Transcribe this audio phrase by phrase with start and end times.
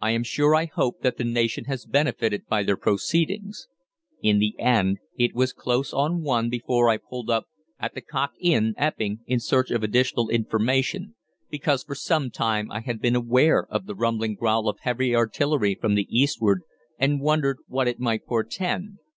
[0.00, 3.66] I am sure I hope that the nation has benefited by their proceedings.
[4.22, 7.46] In the end it was close on one before I pulled up
[7.80, 11.16] at the Cock Inn, Epping, in search of additional information,
[11.50, 15.74] because for some time I had been aware of the rumbling growl of heavy artillery
[15.74, 16.62] from the eastward,
[16.96, 18.98] and wondered what it might portend.